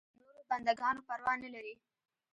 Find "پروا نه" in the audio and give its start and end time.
1.07-1.49